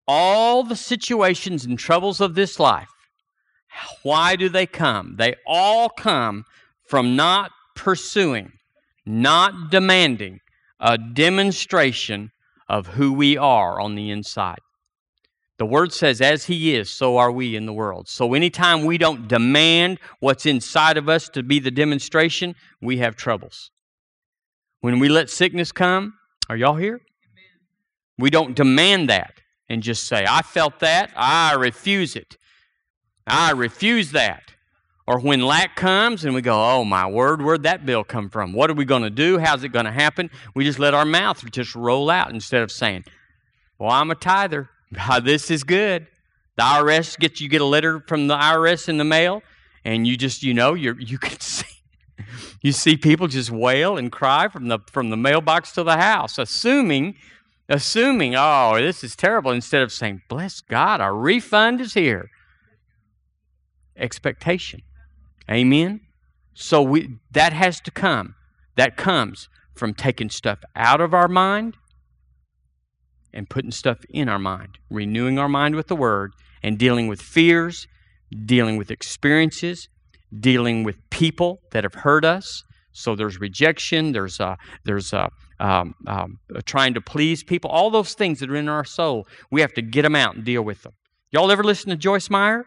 [0.06, 2.90] all the situations and troubles of this life,
[4.02, 5.16] why do they come?
[5.16, 6.44] They all come
[6.88, 8.52] from not pursuing,
[9.06, 10.40] not demanding
[10.80, 12.32] a demonstration
[12.68, 14.58] of who we are on the inside.
[15.58, 18.08] The word says, as he is, so are we in the world.
[18.08, 23.16] So anytime we don't demand what's inside of us to be the demonstration, we have
[23.16, 23.70] troubles.
[24.80, 26.14] When we let sickness come,
[26.48, 27.00] are y'all here?
[28.18, 29.34] We don't demand that
[29.68, 32.36] and just say, I felt that, I refuse it.
[33.26, 34.54] I refuse that.
[35.08, 38.52] Or when lack comes and we go, oh my word, where'd that bill come from?
[38.52, 39.38] What are we going to do?
[39.38, 40.28] How's it going to happen?
[40.54, 43.04] We just let our mouth just roll out instead of saying,
[43.78, 44.68] well, I'm a tither.
[44.92, 46.08] God, uh, this is good.
[46.56, 49.42] The IRS gets you get a letter from the IRS in the mail,
[49.82, 51.78] and you just you know you you can see
[52.60, 56.36] you see people just wail and cry from the from the mailbox to the house,
[56.36, 57.14] assuming
[57.66, 62.28] assuming oh this is terrible instead of saying bless God our refund is here.
[63.96, 64.82] Expectation.
[65.50, 66.00] Amen?
[66.54, 68.34] So we, that has to come.
[68.76, 71.76] That comes from taking stuff out of our mind
[73.32, 76.32] and putting stuff in our mind, renewing our mind with the Word,
[76.62, 77.86] and dealing with fears,
[78.44, 79.88] dealing with experiences,
[80.40, 82.64] dealing with people that have hurt us.
[82.92, 85.30] So there's rejection, there's a, there's a,
[85.60, 89.26] um, um, trying to please people, all those things that are in our soul.
[89.50, 90.92] We have to get them out and deal with them.
[91.30, 92.66] Y'all ever listen to Joyce Meyer?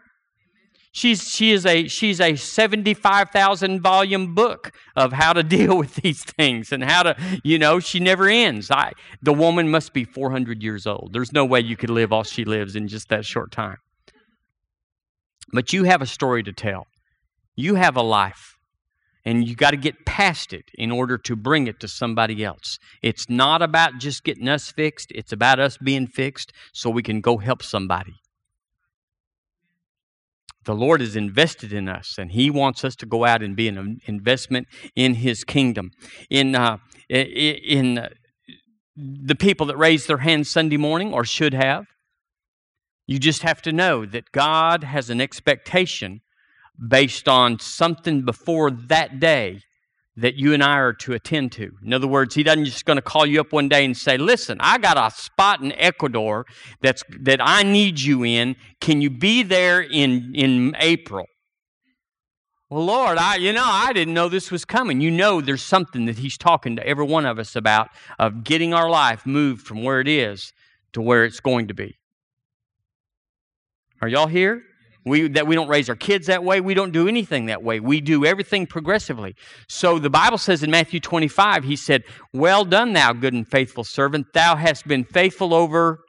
[0.94, 6.22] She's, she is a, she's a 75,000 volume book of how to deal with these
[6.22, 8.70] things and how to, you know, she never ends.
[8.70, 11.10] I, the woman must be 400 years old.
[11.14, 13.78] There's no way you could live all she lives in just that short time.
[15.54, 16.86] But you have a story to tell.
[17.56, 18.56] You have a life.
[19.24, 22.78] And you got to get past it in order to bring it to somebody else.
[23.02, 27.20] It's not about just getting us fixed, it's about us being fixed so we can
[27.20, 28.21] go help somebody
[30.64, 33.68] the Lord is invested in us, and He wants us to go out and be
[33.68, 35.90] an investment in His kingdom.
[36.30, 38.08] In uh, in
[38.96, 41.86] the people that raise their hands Sunday morning or should have,
[43.06, 46.20] you just have to know that God has an expectation
[46.88, 49.60] based on something before that day
[50.16, 51.72] that you and I are to attend to.
[51.82, 54.18] In other words, he doesn't just going to call you up one day and say,
[54.18, 56.44] "Listen, I got a spot in Ecuador
[56.80, 58.56] that's that I need you in.
[58.80, 61.26] Can you be there in in April?"
[62.68, 65.00] Well, Lord, I you know, I didn't know this was coming.
[65.00, 68.74] You know there's something that he's talking to every one of us about of getting
[68.74, 70.52] our life moved from where it is
[70.92, 71.96] to where it's going to be.
[74.00, 74.62] Are y'all here?
[75.04, 76.60] We, that we don't raise our kids that way.
[76.60, 77.80] We don't do anything that way.
[77.80, 79.34] We do everything progressively.
[79.68, 83.82] So the Bible says in Matthew 25, he said, Well done, thou good and faithful
[83.82, 84.32] servant.
[84.32, 86.00] Thou hast been faithful over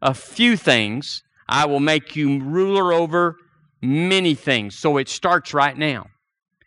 [0.00, 1.22] a few things.
[1.48, 3.36] I will make you ruler over
[3.82, 4.76] many things.
[4.78, 6.06] So it starts right now.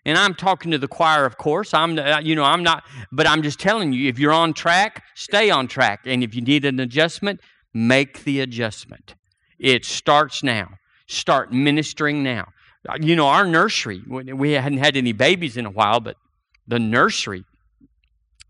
[0.05, 1.73] And I'm talking to the choir, of course.
[1.73, 5.03] I'm, uh, you know, I'm not, but I'm just telling you, if you're on track,
[5.15, 6.01] stay on track.
[6.05, 7.41] And if you need an adjustment,
[7.73, 9.15] make the adjustment.
[9.59, 10.78] It starts now
[11.09, 12.47] start ministering now.
[12.87, 16.15] Uh, you know, our nursery, we hadn't had any babies in a while, but
[16.67, 17.43] the nursery,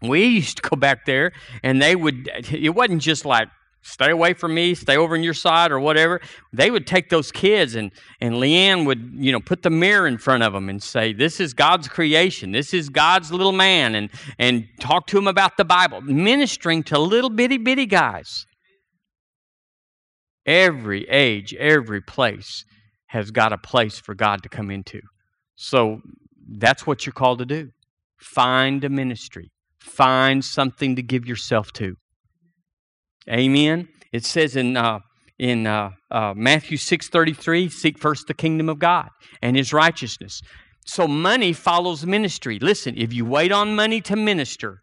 [0.02, 1.32] we used to go back there
[1.63, 3.48] and they would, it wasn't just like,
[3.82, 6.19] stay away from me, stay over on your side or whatever.
[6.52, 10.17] They would take those kids and, and Leanne would, you know, put the mirror in
[10.17, 12.52] front of them and say, this is God's creation.
[12.52, 17.00] This is God's little man and, and talk to them about the Bible, ministering to
[17.00, 18.45] little bitty bitty guys.
[20.50, 22.66] Every age, every place
[23.06, 25.00] has got a place for God to come into.
[25.56, 26.02] So
[26.58, 27.70] that's what you're called to do.
[28.18, 29.52] Find a ministry.
[29.80, 31.96] Find something to give yourself to.
[33.30, 33.90] Amen.
[34.12, 35.00] It says in uh,
[35.38, 39.10] in uh, uh, Matthew six thirty three, seek first the kingdom of God
[39.44, 40.42] and His righteousness.
[40.84, 42.58] So money follows ministry.
[42.60, 44.82] Listen, if you wait on money to minister,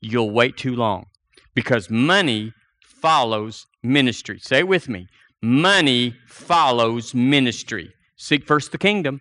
[0.00, 1.06] you'll wait too long
[1.54, 2.52] because money
[3.00, 4.38] follows ministry.
[4.38, 5.08] Say it with me.
[5.42, 7.92] Money follows ministry.
[8.16, 9.20] Seek first the kingdom.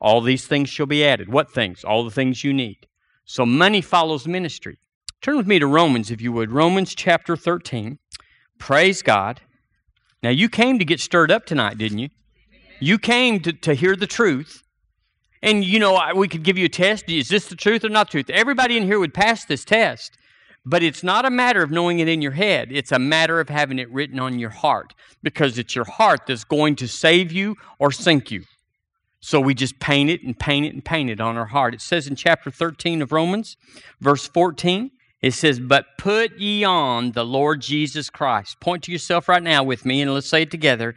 [0.00, 1.28] All these things shall be added.
[1.28, 1.84] What things?
[1.84, 2.86] All the things you need.
[3.24, 4.78] So money follows ministry.
[5.20, 6.50] Turn with me to Romans, if you would.
[6.50, 7.98] Romans chapter 13.
[8.58, 9.40] Praise God.
[10.22, 12.08] Now, you came to get stirred up tonight, didn't you?
[12.80, 14.62] You came to, to hear the truth.
[15.42, 17.08] And, you know, we could give you a test.
[17.08, 18.30] Is this the truth or not the truth?
[18.30, 20.16] Everybody in here would pass this test.
[20.64, 22.68] But it's not a matter of knowing it in your head.
[22.70, 26.44] It's a matter of having it written on your heart because it's your heart that's
[26.44, 28.44] going to save you or sink you.
[29.20, 31.74] So we just paint it and paint it and paint it on our heart.
[31.74, 33.56] It says in chapter 13 of Romans,
[34.00, 34.90] verse 14,
[35.22, 38.60] it says, But put ye on the Lord Jesus Christ.
[38.60, 40.94] Point to yourself right now with me and let's say it together.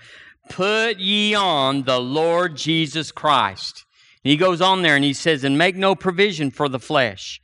[0.50, 3.86] Put ye on the Lord Jesus Christ.
[4.24, 7.42] And he goes on there and he says, And make no provision for the flesh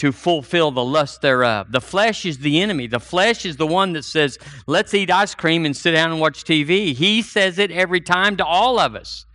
[0.00, 1.70] to fulfill the lust thereof.
[1.70, 2.86] The flesh is the enemy.
[2.86, 6.18] The flesh is the one that says, Let's eat ice cream and sit down and
[6.18, 6.94] watch TV.
[6.94, 9.26] He says it every time to all of us.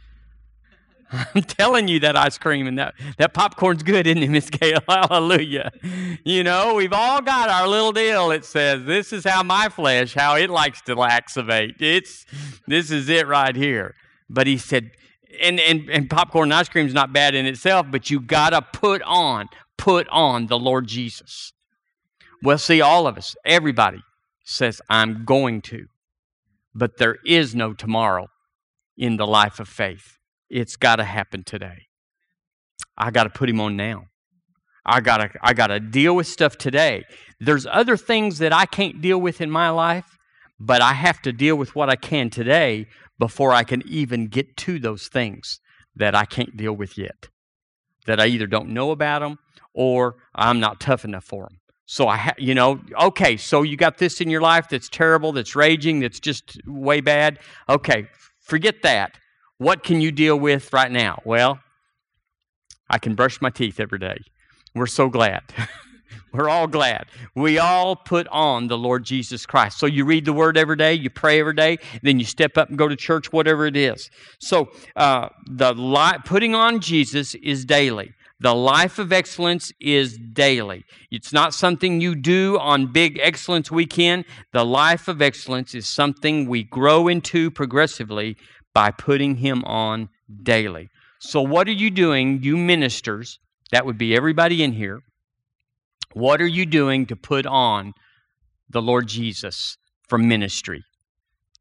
[1.12, 4.80] I'm telling you that ice cream and that, that popcorn's good, isn't it, Miss Gail?
[4.90, 5.72] Hallelujah.
[6.24, 8.32] You know, we've all got our little deal.
[8.32, 11.80] It says, this is how my flesh, how it likes to laxivate.
[11.80, 12.26] It's
[12.66, 13.94] this is it right here.
[14.32, 14.90] But he said,
[15.42, 19.02] and, and, and popcorn and ice cream's not bad in itself, but you gotta put
[19.04, 21.54] on, put on the Lord Jesus.
[22.42, 24.02] Well, see, all of us, everybody
[24.44, 25.88] says, I'm going to.
[26.74, 28.28] But there is no tomorrow
[28.98, 30.18] in the life of faith.
[30.50, 31.88] It's got to happen today.
[32.98, 34.06] I got to put him on now.
[34.86, 37.04] I got to I got to deal with stuff today.
[37.40, 40.18] There's other things that I can't deal with in my life,
[40.60, 44.58] but I have to deal with what I can today before I can even get
[44.58, 45.60] to those things
[45.96, 47.30] that I can't deal with yet.
[48.06, 49.38] That I either don't know about them
[49.74, 51.60] or I'm not tough enough for them.
[51.86, 55.32] So I, ha- you know, okay, so you got this in your life that's terrible,
[55.32, 57.40] that's raging, that's just way bad.
[57.70, 58.08] Okay,
[58.42, 59.18] forget that.
[59.58, 61.22] What can you deal with right now?
[61.26, 61.60] Well,
[62.90, 64.18] I can brush my teeth every day.
[64.74, 65.42] We're so glad.
[66.34, 67.06] We're all glad.
[67.36, 69.80] We all put on the Lord Jesus Christ.
[69.80, 72.70] So you read the Word every day, you pray every day, then you step up
[72.70, 74.10] and go to church, whatever it is.
[74.40, 78.14] So uh, the li- putting on Jesus is daily.
[78.42, 80.84] The life of excellence is daily.
[81.10, 84.26] It's not something you do on big excellence weekend.
[84.52, 88.36] The life of excellence is something we grow into progressively
[88.74, 90.10] by putting him on
[90.44, 90.90] daily.
[91.20, 93.40] So, what are you doing, you ministers?
[93.72, 95.02] That would be everybody in here.
[96.16, 97.94] What are you doing to put on
[98.70, 100.86] the Lord Jesus for ministry?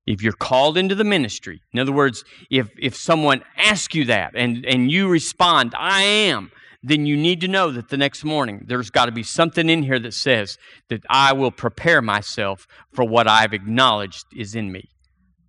[0.07, 4.33] If you're called into the ministry, in other words, if, if someone asks you that
[4.37, 6.53] and, and you respond, I am,
[6.85, 9.83] then you need to know that the next morning there's got to be something in
[9.83, 10.57] here that says
[10.89, 14.89] that I will prepare myself for what I've acknowledged is in me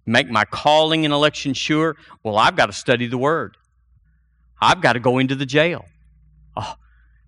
[0.05, 1.95] make my calling and election sure?
[2.23, 3.57] Well, I've got to study the Word.
[4.61, 5.85] I've got to go into the jail.
[6.55, 6.75] Oh,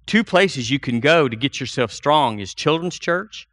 [0.08, 3.48] two places you can go to get yourself strong is children's church.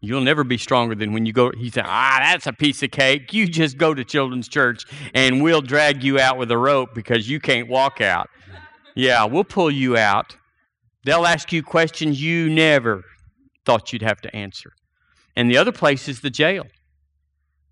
[0.00, 1.52] You'll never be stronger than when you go.
[1.56, 3.34] He said, Ah, that's a piece of cake.
[3.34, 7.28] You just go to children's church and we'll drag you out with a rope because
[7.28, 8.30] you can't walk out.
[8.94, 10.36] Yeah, we'll pull you out.
[11.04, 13.04] They'll ask you questions you never
[13.66, 14.72] thought you'd have to answer.
[15.36, 16.66] And the other place is the jail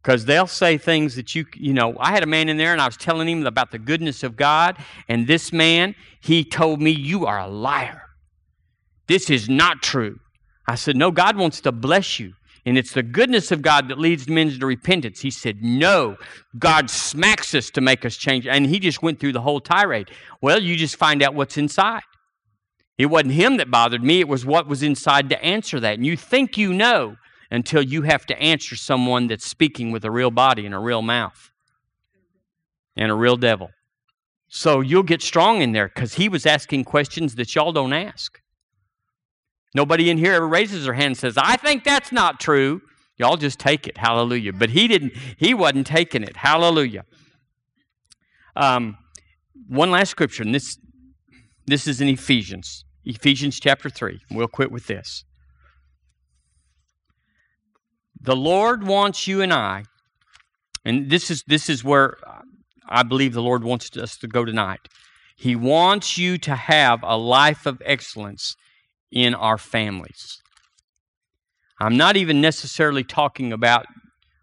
[0.02, 2.80] because they'll say things that you you know i had a man in there and
[2.80, 4.76] i was telling him about the goodness of god
[5.08, 8.07] and this man he told me you are a liar
[9.08, 10.18] this is not true
[10.66, 12.32] i said no god wants to bless you
[12.66, 16.16] and it's the goodness of god that leads men to repentance he said no
[16.58, 20.10] god smacks us to make us change and he just went through the whole tirade
[20.40, 22.02] well you just find out what's inside
[22.96, 26.06] it wasn't him that bothered me it was what was inside to answer that and
[26.06, 27.16] you think you know
[27.50, 31.02] until you have to answer someone that's speaking with a real body and a real
[31.02, 31.50] mouth
[32.96, 33.70] and a real devil.
[34.48, 38.40] So you'll get strong in there because he was asking questions that y'all don't ask.
[39.74, 42.80] Nobody in here ever raises their hand and says, I think that's not true.
[43.16, 43.98] Y'all just take it.
[43.98, 44.52] Hallelujah.
[44.52, 46.36] But he didn't, he wasn't taking it.
[46.36, 47.04] Hallelujah.
[48.56, 48.96] Um,
[49.68, 50.78] one last scripture, and this
[51.66, 52.84] this is in Ephesians.
[53.04, 54.20] Ephesians chapter 3.
[54.30, 55.24] We'll quit with this.
[58.20, 59.84] The Lord wants you and I,
[60.84, 62.16] and this is this is where
[62.88, 64.88] I believe the Lord wants us to go tonight.
[65.36, 68.56] He wants you to have a life of excellence
[69.10, 70.42] in our families.
[71.80, 73.86] I'm not even necessarily talking about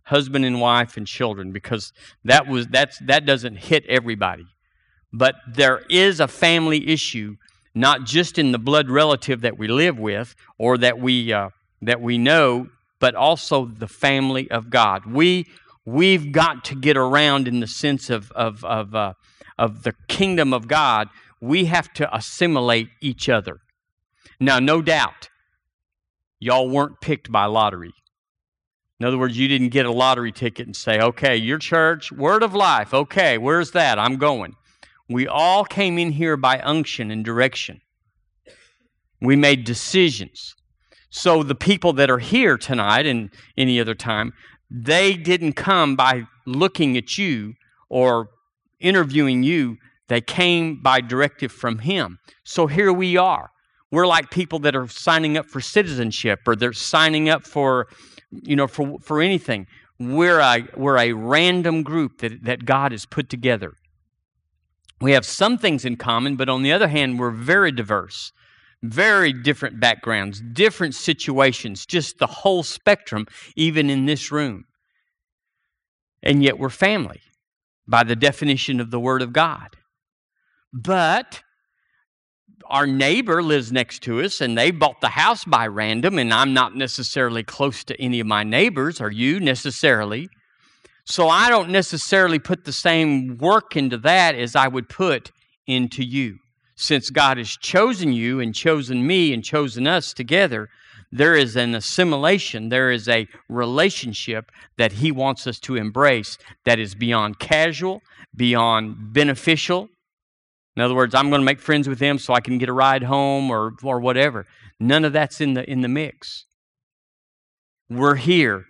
[0.03, 1.91] husband and wife and children because
[2.23, 4.45] that was that's that doesn't hit everybody.
[5.11, 7.35] But there is a family issue
[7.73, 11.49] not just in the blood relative that we live with or that we uh,
[11.81, 15.05] that we know, but also the family of God.
[15.05, 15.45] We
[15.85, 19.13] we've got to get around in the sense of of of uh,
[19.57, 21.09] of the kingdom of God.
[21.41, 23.59] We have to assimilate each other.
[24.39, 25.29] Now, no doubt,
[26.39, 27.93] y'all weren't picked by lottery.
[28.99, 32.43] In other words, you didn't get a lottery ticket and say, okay, your church, word
[32.43, 33.99] of life, okay, where's that?
[33.99, 34.55] I'm going.
[35.09, 37.81] We all came in here by unction and direction.
[39.21, 40.55] We made decisions.
[41.09, 44.33] So the people that are here tonight and any other time,
[44.69, 47.53] they didn't come by looking at you
[47.89, 48.29] or
[48.79, 49.77] interviewing you.
[50.07, 52.19] They came by directive from Him.
[52.43, 53.51] So here we are.
[53.95, 57.87] We're like people that are signing up for citizenship or they're signing up for,
[58.29, 59.67] you know, for, for anything.
[59.97, 63.75] We're a, we're a random group that, that God has put together.
[64.99, 68.33] We have some things in common, but on the other hand, we're very diverse,
[68.83, 74.65] very different backgrounds, different situations, just the whole spectrum, even in this room.
[76.21, 77.21] And yet we're family
[77.87, 79.77] by the definition of the Word of God.
[80.73, 81.44] But
[82.69, 86.53] our neighbor lives next to us and they bought the house by random, and I'm
[86.53, 90.29] not necessarily close to any of my neighbors, are you necessarily?
[91.05, 95.31] So I don't necessarily put the same work into that as I would put
[95.67, 96.39] into you.
[96.75, 100.69] Since God has chosen you and chosen me and chosen us together,
[101.11, 106.79] there is an assimilation, there is a relationship that He wants us to embrace that
[106.79, 108.01] is beyond casual,
[108.35, 109.89] beyond beneficial.
[110.75, 112.73] In other words, I'm going to make friends with them so I can get a
[112.73, 114.45] ride home or, or whatever.
[114.79, 116.45] None of that's in the, in the mix.
[117.89, 118.65] We're here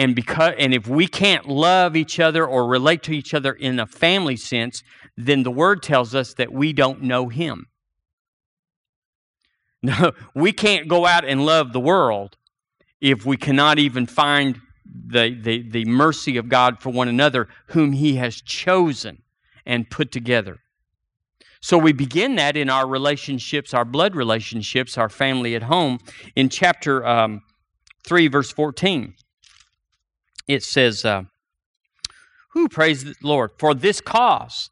[0.00, 3.78] and because and if we can't love each other or relate to each other in
[3.78, 4.82] a family sense
[5.16, 7.66] then the word tells us that we don't know him
[9.82, 12.38] no we can't go out and love the world
[13.00, 17.92] if we cannot even find the, the, the mercy of god for one another whom
[17.92, 19.22] he has chosen
[19.66, 20.60] and put together
[21.60, 25.98] so we begin that in our relationships our blood relationships our family at home
[26.34, 27.42] in chapter um,
[28.04, 29.14] 3 verse 14
[30.50, 31.22] it says, uh,
[32.54, 33.52] Who praise the Lord?
[33.56, 34.70] For this cause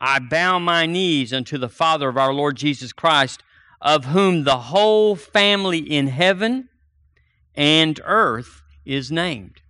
[0.00, 3.42] I bow my knees unto the Father of our Lord Jesus Christ,
[3.82, 6.70] of whom the whole family in heaven
[7.54, 9.60] and earth is named.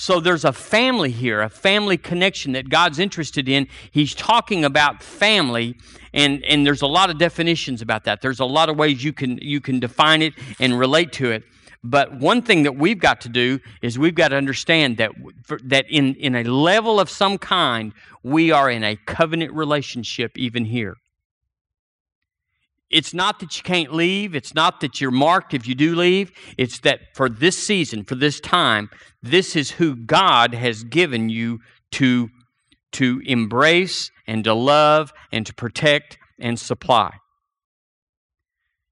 [0.00, 3.66] So there's a family here, a family connection that God's interested in.
[3.90, 5.74] He's talking about family,
[6.14, 8.20] and, and there's a lot of definitions about that.
[8.20, 11.42] There's a lot of ways you can you can define it and relate to it.
[11.82, 15.10] But one thing that we've got to do is we've got to understand that,
[15.64, 17.92] that in, in a level of some kind,
[18.22, 20.94] we are in a covenant relationship even here.
[22.90, 24.34] It's not that you can't leave.
[24.34, 26.32] It's not that you're marked if you do leave.
[26.56, 28.88] It's that for this season, for this time,
[29.22, 31.60] this is who God has given you
[31.92, 32.30] to,
[32.92, 37.14] to embrace and to love and to protect and supply.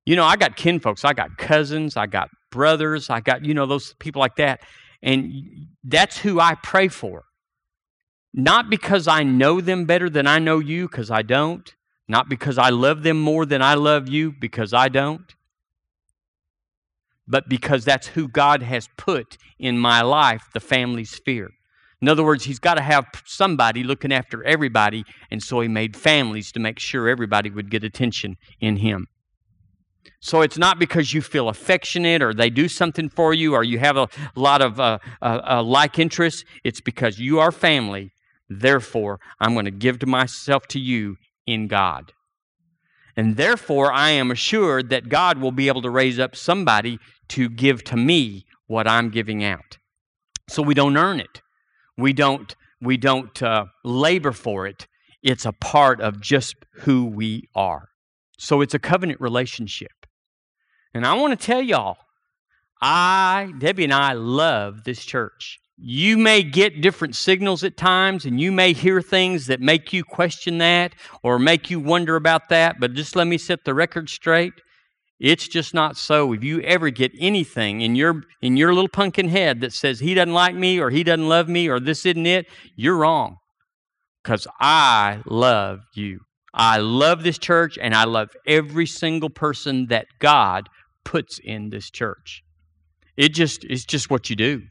[0.05, 3.67] You know, I got kinfolks, I got cousins, I got brothers, I got, you know,
[3.67, 4.61] those people like that.
[5.03, 7.25] And that's who I pray for.
[8.33, 11.75] Not because I know them better than I know you, because I don't.
[12.09, 15.35] Not because I love them more than I love you, because I don't.
[17.27, 21.51] But because that's who God has put in my life, the family sphere.
[22.01, 25.97] In other words, He's got to have somebody looking after everybody, and so He made
[25.97, 29.09] families to make sure everybody would get attention in Him.
[30.21, 33.79] So it's not because you feel affectionate or they do something for you or you
[33.81, 36.45] have a lot of uh, uh, uh, like interests.
[36.65, 38.13] It's because you are family.
[38.49, 42.13] Therefore, I'm going to give to myself to you in God.
[43.17, 47.49] And therefore, I am assured that God will be able to raise up somebody to
[47.49, 49.79] give to me what I'm giving out.
[50.49, 51.41] So we don't earn it.
[51.97, 54.87] We don't, we don't uh, labor for it.
[55.23, 57.89] It's a part of just who we are.
[58.39, 60.07] So it's a covenant relationship.
[60.93, 61.97] And I want to tell y'all,
[62.81, 65.59] I, Debbie and I love this church.
[65.79, 70.05] You may get different signals at times, and you may hear things that make you
[70.05, 74.09] question that or make you wonder about that, but just let me set the record
[74.11, 74.55] straight.
[75.21, 76.33] It's just not so.
[76.33, 80.15] If you ever get anything in your in your little pumpkin head that says he
[80.15, 82.47] doesn't like me or he doesn't love me or this isn't it,
[82.77, 83.37] you're wrong.
[84.23, 86.21] because I love you.
[86.55, 90.69] I love this church and I love every single person that God
[91.05, 92.43] puts in this church.
[93.17, 94.63] It just it's just what you do.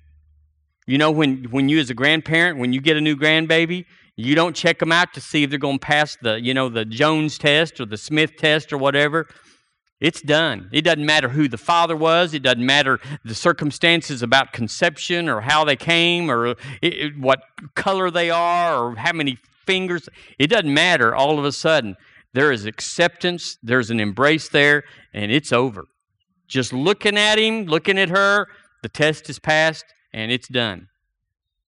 [0.88, 3.86] You know when when you as a grandparent, when you get a new grandbaby,
[4.18, 6.70] you don't check them out to see if they're going to pass the, you know,
[6.70, 9.28] the Jones test or the Smith test or whatever.
[10.00, 10.70] It's done.
[10.72, 12.34] It doesn't matter who the father was.
[12.34, 17.42] It doesn't matter the circumstances about conception or how they came or it, it, what
[17.76, 20.08] color they are or how many fingers.
[20.38, 21.16] It doesn't matter.
[21.16, 21.96] All of a sudden,
[22.34, 24.84] there is acceptance, there's an embrace there,
[25.14, 25.86] and it's over.
[26.48, 28.48] Just looking at him, looking at her,
[28.84, 30.88] the test is passed and it's done.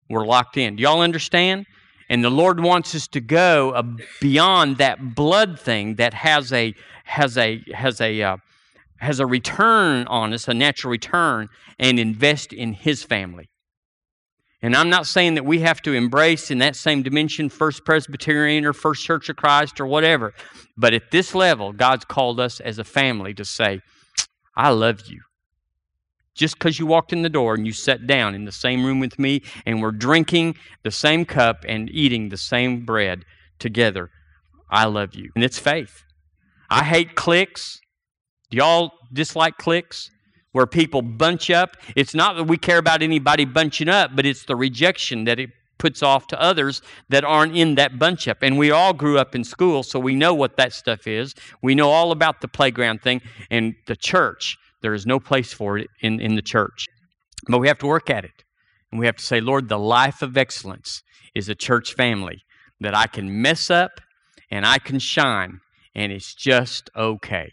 [0.10, 0.78] We're locked in.
[0.78, 1.66] Do y'all understand?
[2.10, 3.84] And the Lord wants us to go
[4.22, 6.74] beyond that blood thing that has a
[7.04, 8.38] has a has a uh,
[9.00, 13.50] has a return on us, a natural return, and invest in His family.
[14.62, 18.66] And I'm not saying that we have to embrace in that same dimension First Presbyterian
[18.66, 20.34] or First Church of Christ or whatever.
[20.78, 23.82] But at this level, God's called us as a family to say,
[24.56, 25.22] I love you
[26.38, 29.00] just because you walked in the door and you sat down in the same room
[29.00, 33.26] with me and we're drinking the same cup and eating the same bread
[33.60, 34.10] together.
[34.70, 35.32] I love you.
[35.36, 36.04] And it's faith.
[36.70, 37.80] I hate cliques.
[38.50, 40.10] Do y'all dislike cliques?
[40.54, 41.78] Where people bunch up.
[41.96, 45.52] It's not that we care about anybody bunching up, but it's the rejection that it
[45.78, 48.40] puts off to others that aren't in that bunch up.
[48.42, 51.36] And we all grew up in school, so we know what that stuff is.
[51.62, 53.22] We know all about the playground thing
[53.52, 54.58] and the church.
[54.82, 56.86] There is no place for it in, in the church.
[57.48, 58.44] But we have to work at it.
[58.92, 61.02] And we have to say, Lord, the life of excellence
[61.36, 62.42] is a church family
[62.80, 63.92] that I can mess up
[64.50, 65.60] and I can shine,
[65.94, 67.52] and it's just okay.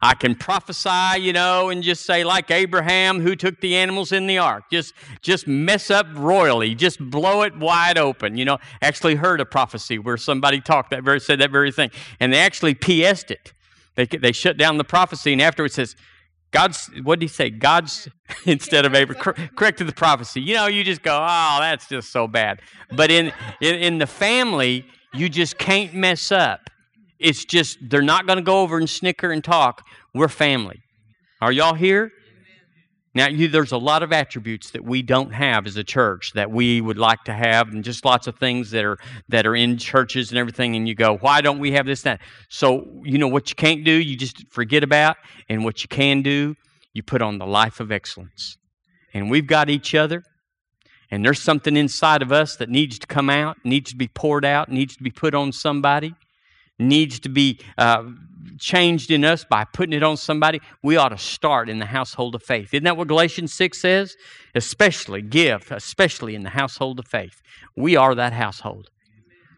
[0.00, 4.26] I can prophesy, you know, and just say like Abraham who took the animals in
[4.26, 4.64] the ark.
[4.70, 4.92] Just
[5.22, 6.74] just mess up royally.
[6.74, 8.36] Just blow it wide open.
[8.36, 11.90] You know, actually heard a prophecy where somebody talked that very said that very thing.
[12.20, 13.54] And they actually PS'd it.
[13.94, 15.96] They they shut down the prophecy and afterwards says,
[16.54, 17.50] God's, what did he say?
[17.50, 18.08] God's,
[18.46, 20.40] instead of Abraham, cor- corrected the prophecy.
[20.40, 22.60] You know, you just go, oh, that's just so bad.
[22.92, 26.70] But in, in, in the family, you just can't mess up.
[27.18, 29.84] It's just, they're not going to go over and snicker and talk.
[30.14, 30.80] We're family.
[31.40, 32.12] Are y'all here?
[33.16, 36.50] Now, you, there's a lot of attributes that we don't have as a church that
[36.50, 38.98] we would like to have, and just lots of things that are
[39.28, 40.74] that are in churches and everything.
[40.74, 42.02] And you go, why don't we have this?
[42.02, 45.16] That so you know what you can't do, you just forget about,
[45.48, 46.56] and what you can do,
[46.92, 48.58] you put on the life of excellence.
[49.12, 50.24] And we've got each other,
[51.08, 54.44] and there's something inside of us that needs to come out, needs to be poured
[54.44, 56.16] out, needs to be put on somebody
[56.78, 58.04] needs to be uh,
[58.58, 62.34] changed in us by putting it on somebody, we ought to start in the household
[62.34, 62.72] of faith.
[62.74, 64.16] Isn't that what Galatians 6 says?
[64.54, 67.42] Especially give, especially in the household of faith.
[67.76, 68.90] We are that household.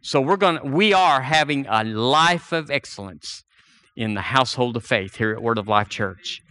[0.02, 3.44] So we're going to we are having a life of excellence
[3.96, 6.42] in the household of faith here at Word of Life Church.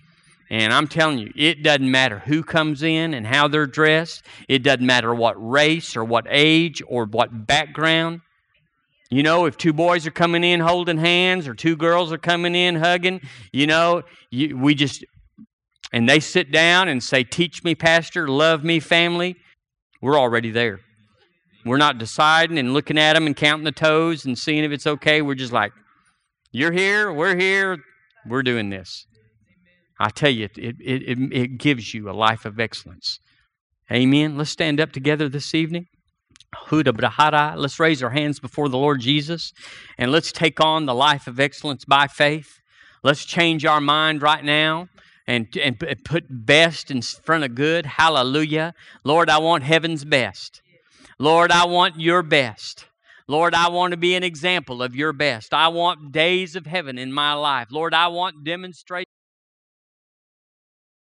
[0.49, 4.23] And I'm telling you, it doesn't matter who comes in and how they're dressed.
[4.47, 8.21] It doesn't matter what race or what age or what background.
[9.11, 12.55] You know, if two boys are coming in holding hands or two girls are coming
[12.55, 13.21] in hugging,
[13.53, 15.05] you know, you, we just,
[15.93, 19.35] and they sit down and say, Teach me, Pastor, love me, family,
[20.01, 20.79] we're already there.
[21.65, 24.87] We're not deciding and looking at them and counting the toes and seeing if it's
[24.87, 25.21] okay.
[25.21, 25.71] We're just like,
[26.51, 27.77] You're here, we're here,
[28.27, 29.05] we're doing this.
[29.99, 33.19] I tell you, it, it, it, it gives you a life of excellence.
[33.91, 34.35] Amen.
[34.35, 35.85] Let's stand up together this evening.
[36.71, 39.53] Let's raise our hands before the Lord Jesus
[39.97, 42.59] and let's take on the life of excellence by faith.
[43.03, 44.87] Let's change our mind right now
[45.27, 47.85] and, and put best in front of good.
[47.85, 48.73] Hallelujah.
[49.03, 50.61] Lord, I want heaven's best.
[51.17, 52.85] Lord, I want your best.
[53.27, 55.53] Lord, I want to be an example of your best.
[55.53, 57.69] I want days of heaven in my life.
[57.71, 59.05] Lord, I want demonstration.